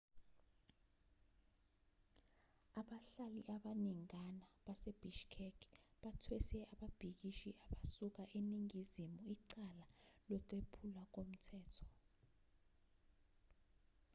abahlali 2.79 3.41
abaningana 3.55 4.45
basebishkek 4.65 5.57
bathwese 6.01 6.59
ababhikishi 6.73 7.49
abasuka 7.65 8.21
eningizimu 8.37 9.17
icala 9.35 9.85
lokwephulwa 10.29 11.03
komthetho 11.13 11.85